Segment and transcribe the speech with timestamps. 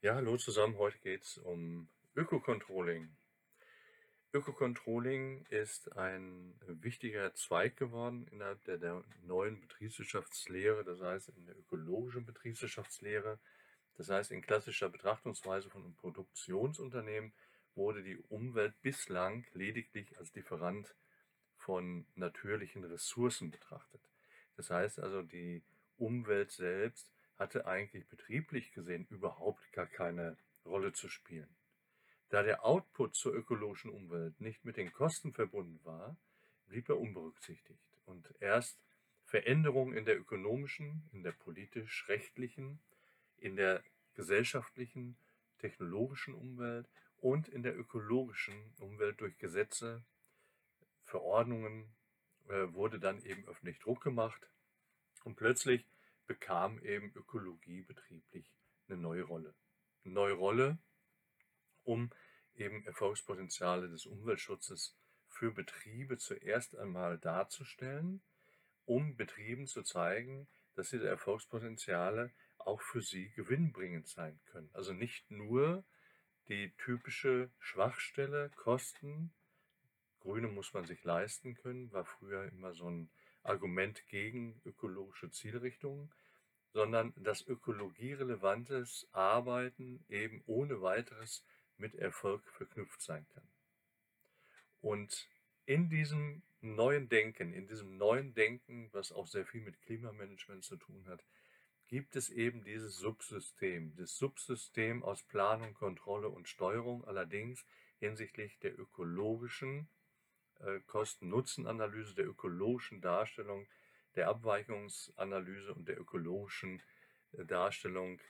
[0.00, 0.78] Ja, hallo zusammen.
[0.78, 3.16] Heute geht es um Ökocontrolling.
[4.32, 11.58] Ökocontrolling ist ein wichtiger Zweig geworden innerhalb der, der neuen Betriebswirtschaftslehre, das heißt in der
[11.58, 13.40] ökologischen Betriebswirtschaftslehre.
[13.96, 17.32] Das heißt, in klassischer Betrachtungsweise von Produktionsunternehmen
[17.74, 20.94] wurde die Umwelt bislang lediglich als Lieferant
[21.56, 24.02] von natürlichen Ressourcen betrachtet.
[24.56, 25.64] Das heißt also, die
[25.96, 31.48] Umwelt selbst hatte eigentlich betrieblich gesehen überhaupt gar keine Rolle zu spielen.
[32.30, 36.16] Da der Output zur ökologischen Umwelt nicht mit den Kosten verbunden war,
[36.66, 37.80] blieb er unberücksichtigt.
[38.04, 38.78] Und erst
[39.24, 42.80] Veränderungen in der ökonomischen, in der politisch-rechtlichen,
[43.38, 43.82] in der
[44.14, 45.16] gesellschaftlichen,
[45.58, 46.86] technologischen Umwelt
[47.18, 50.02] und in der ökologischen Umwelt durch Gesetze,
[51.04, 51.88] Verordnungen
[52.48, 54.48] äh, wurde dann eben öffentlich Druck gemacht
[55.24, 55.84] und plötzlich
[56.28, 58.52] bekam eben Ökologie betrieblich
[58.86, 59.54] eine neue Rolle.
[60.04, 60.78] Eine neue Rolle,
[61.82, 62.10] um
[62.54, 64.96] eben Erfolgspotenziale des Umweltschutzes
[65.28, 68.22] für Betriebe zuerst einmal darzustellen,
[68.84, 74.70] um Betrieben zu zeigen, dass diese Erfolgspotenziale auch für sie gewinnbringend sein können.
[74.72, 75.84] Also nicht nur
[76.48, 79.32] die typische Schwachstelle, Kosten,
[80.20, 83.10] Grüne muss man sich leisten können, war früher immer so ein
[83.42, 86.12] Argument gegen ökologische Zielrichtungen,
[86.72, 91.44] sondern dass ökologierelevantes Arbeiten eben ohne weiteres
[91.76, 93.48] mit Erfolg verknüpft sein kann.
[94.80, 95.28] Und
[95.64, 100.76] in diesem neuen Denken, in diesem neuen Denken, was auch sehr viel mit Klimamanagement zu
[100.76, 101.24] tun hat,
[101.88, 107.64] gibt es eben dieses Subsystem, das Subsystem aus Planung, Kontrolle und Steuerung, allerdings
[107.98, 109.88] hinsichtlich der ökologischen
[110.86, 113.66] Kosten-Nutzen-Analyse, der ökologischen Darstellung,
[114.16, 116.82] der Abweichungsanalyse und der ökologischen
[117.32, 118.20] äh, Darstellung,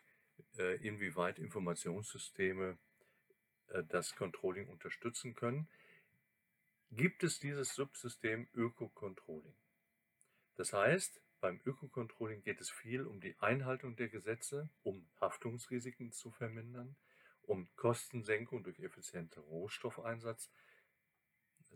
[0.56, 2.78] äh, inwieweit Informationssysteme
[3.88, 5.68] das Controlling unterstützen können,
[6.90, 9.54] gibt es dieses Subsystem Ökocontrolling.
[10.56, 16.30] Das heißt, beim Ökocontrolling geht es viel um die Einhaltung der Gesetze, um Haftungsrisiken zu
[16.30, 16.96] vermindern,
[17.42, 20.50] um Kostensenkung durch effizienten Rohstoffeinsatz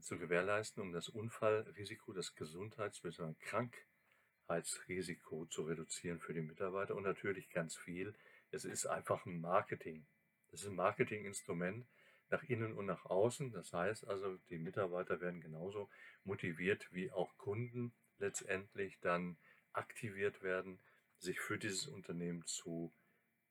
[0.03, 3.35] zu gewährleisten, um das Unfallrisiko, das Gesundheits- bzw.
[3.41, 8.15] Krankheitsrisiko zu reduzieren für die Mitarbeiter und natürlich ganz viel.
[8.51, 10.07] Es ist einfach ein Marketing.
[10.51, 11.87] Es ist ein Marketinginstrument
[12.29, 13.53] nach innen und nach außen.
[13.53, 15.89] Das heißt also, die Mitarbeiter werden genauso
[16.25, 19.39] motiviert wie auch Kunden letztendlich dann
[19.73, 20.81] aktiviert werden,
[21.19, 22.93] sich für dieses Unternehmen zu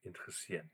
[0.02, 0.70] interessieren.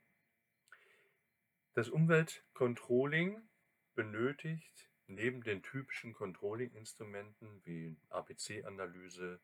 [1.75, 3.49] Das Umweltcontrolling
[3.95, 9.41] benötigt neben den typischen Controlling-Instrumenten wie ABC-Analyse,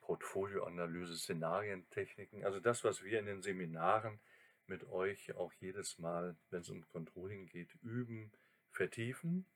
[0.00, 4.20] Portfolioanalyse, Szenarientechniken, also das, was wir in den Seminaren
[4.66, 8.32] mit euch auch jedes Mal, wenn es um Controlling geht, üben,
[8.70, 9.46] vertiefen,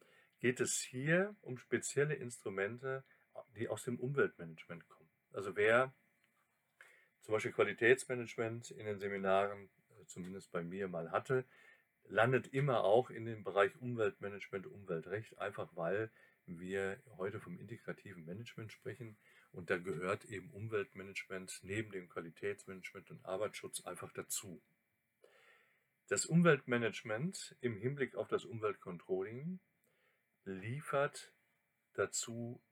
[0.40, 3.04] geht es hier um spezielle Instrumente,
[3.56, 5.10] die aus dem Umweltmanagement kommen.
[5.32, 5.92] Also wer
[7.20, 11.44] zum Beispiel Qualitätsmanagement in den Seminaren, äh, zumindest bei mir mal hatte,
[12.08, 16.10] landet immer auch in dem Bereich Umweltmanagement, Umweltrecht, einfach weil
[16.46, 19.16] wir heute vom integrativen Management sprechen
[19.52, 24.62] und da gehört eben Umweltmanagement neben dem Qualitätsmanagement und Arbeitsschutz einfach dazu.
[26.08, 29.60] Das Umweltmanagement im Hinblick auf das Umweltcontrolling
[30.44, 31.34] liefert
[31.92, 32.62] dazu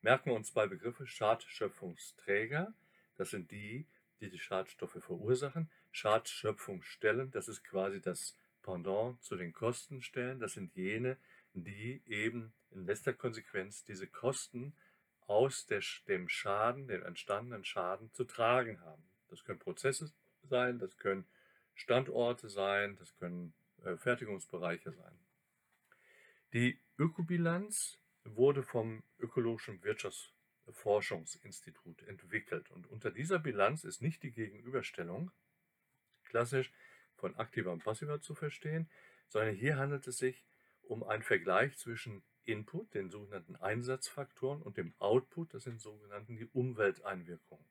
[0.02, 1.06] Merken wir uns zwei Begriffe.
[1.06, 2.74] Schadschöpfungsträger,
[3.16, 3.86] das sind die,
[4.20, 5.70] die die Schadstoffe verursachen.
[5.90, 10.38] Schadschöpfungsstellen, das ist quasi das Pendant zu den Kostenstellen.
[10.38, 11.16] Das sind jene,
[11.54, 14.74] die eben in letzter Konsequenz diese Kosten
[15.28, 19.08] aus der, dem Schaden, dem entstandenen Schaden zu tragen haben.
[19.30, 20.12] Das können Prozesse
[20.42, 21.24] sein, das können
[21.74, 25.18] Standorte sein, das können äh, Fertigungsbereiche sein.
[26.52, 35.30] Die Ökobilanz wurde vom Ökologischen Wirtschaftsforschungsinstitut entwickelt und unter dieser Bilanz ist nicht die Gegenüberstellung
[36.24, 36.72] klassisch
[37.14, 38.90] von aktiver und passiver zu verstehen,
[39.28, 40.44] sondern hier handelt es sich
[40.82, 46.46] um einen Vergleich zwischen Input, den sogenannten Einsatzfaktoren, und dem Output, das sind sogenannten die
[46.46, 47.64] Umwelteinwirkungen.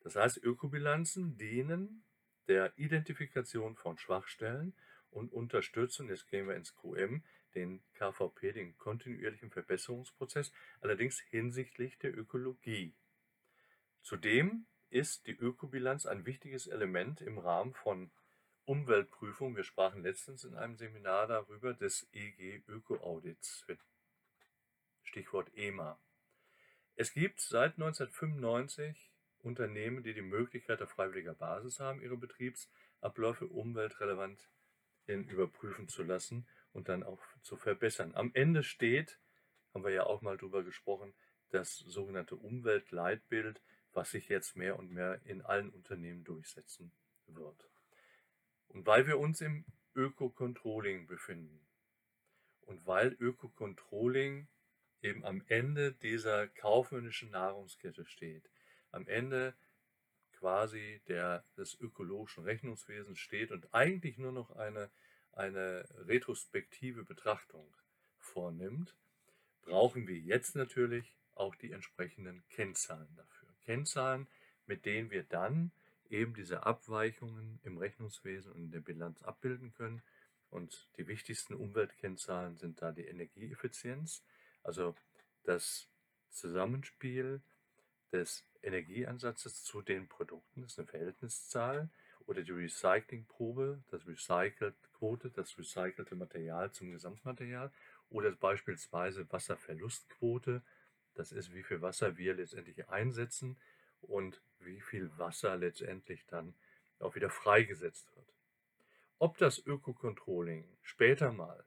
[0.00, 2.04] Das heißt, Ökobilanzen dienen
[2.46, 4.74] der Identifikation von Schwachstellen
[5.10, 7.24] und unterstützen, jetzt gehen wir ins QM,
[7.54, 12.94] den KVP, den kontinuierlichen Verbesserungsprozess, allerdings hinsichtlich der Ökologie.
[14.02, 18.10] Zudem ist die Ökobilanz ein wichtiges Element im Rahmen von
[18.64, 19.56] Umweltprüfung.
[19.56, 23.66] Wir sprachen letztens in einem Seminar darüber des EG Öko-Audits.
[25.02, 25.98] Stichwort EMA.
[26.94, 34.50] Es gibt seit 1995 Unternehmen, die die Möglichkeit auf freiwilliger Basis haben, ihre Betriebsabläufe umweltrelevant
[35.06, 36.46] überprüfen zu lassen
[36.78, 38.14] und dann auch zu verbessern.
[38.14, 39.18] Am Ende steht,
[39.74, 41.12] haben wir ja auch mal drüber gesprochen,
[41.50, 43.60] das sogenannte Umweltleitbild,
[43.92, 46.92] was sich jetzt mehr und mehr in allen Unternehmen durchsetzen
[47.26, 47.68] wird.
[48.68, 49.64] Und weil wir uns im
[49.96, 51.66] Öko-Controlling befinden
[52.60, 54.46] und weil Öko-Controlling
[55.02, 58.48] eben am Ende dieser kaufmännischen Nahrungskette steht,
[58.92, 59.56] am Ende
[60.30, 64.92] quasi der, des ökologischen Rechnungswesens steht und eigentlich nur noch eine,
[65.38, 67.72] eine retrospektive Betrachtung
[68.18, 68.94] vornimmt,
[69.62, 73.48] brauchen wir jetzt natürlich auch die entsprechenden Kennzahlen dafür.
[73.64, 74.26] Kennzahlen,
[74.66, 75.70] mit denen wir dann
[76.10, 80.02] eben diese Abweichungen im Rechnungswesen und in der Bilanz abbilden können.
[80.50, 84.24] Und die wichtigsten Umweltkennzahlen sind da die Energieeffizienz,
[84.62, 84.96] also
[85.44, 85.88] das
[86.30, 87.42] Zusammenspiel
[88.10, 91.90] des Energieansatzes zu den Produkten, das ist eine Verhältniszahl,
[92.28, 97.72] oder die Recyclingprobe, das Recycled-Quote, das recycelte Material zum Gesamtmaterial,
[98.10, 100.62] oder beispielsweise Wasserverlustquote,
[101.14, 103.56] das ist, wie viel Wasser wir letztendlich einsetzen
[104.02, 106.54] und wie viel Wasser letztendlich dann
[107.00, 108.28] auch wieder freigesetzt wird.
[109.18, 111.64] Ob das Ökocontrolling später mal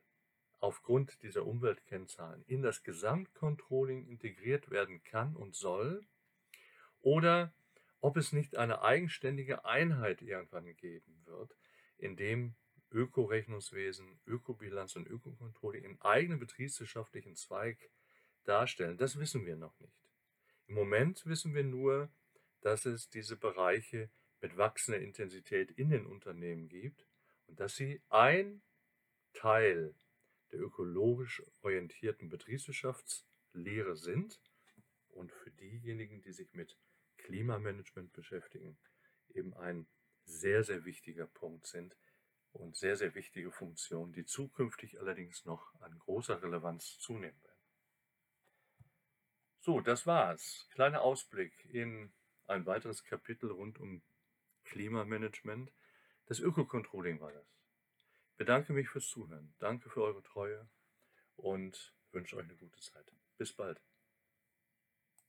[0.60, 6.06] aufgrund dieser Umweltkennzahlen in das Gesamtcontrolling integriert werden kann und soll,
[7.02, 7.52] oder
[8.02, 11.56] ob es nicht eine eigenständige Einheit irgendwann geben wird,
[11.98, 12.56] in dem
[12.92, 17.90] Ökorechnungswesen, Ökobilanz und Ökocontrolling in eigenen betriebswirtschaftlichen Zweig
[18.44, 20.10] darstellen, das wissen wir noch nicht.
[20.68, 22.12] Im Moment wissen wir nur,
[22.62, 24.10] dass es diese Bereiche
[24.42, 27.08] mit wachsender Intensität in den Unternehmen gibt
[27.48, 28.62] und dass sie ein
[29.34, 29.96] Teil
[30.52, 34.42] der ökologisch orientierten Betriebswirtschaftslehre sind
[35.10, 36.78] und für diejenigen, die sich mit
[37.24, 38.78] Klimamanagement beschäftigen,
[39.34, 39.88] eben ein
[40.26, 41.96] sehr, sehr wichtiger Punkt sind
[42.54, 47.52] und sehr, sehr wichtige Funktionen, die zukünftig allerdings noch an großer Relevanz zunehmen werden.
[49.62, 50.68] So, das war's.
[50.72, 52.12] Kleiner Ausblick in
[52.48, 54.02] ein weiteres Kapitel rund um
[54.66, 55.72] Klimamanagement.
[56.26, 57.48] Das Ökocontrolling war das.
[58.32, 59.54] Ich bedanke mich fürs Zuhören.
[59.60, 60.68] Danke für eure Treue
[61.36, 63.06] und wünsche euch eine gute Zeit.
[63.38, 63.80] Bis bald.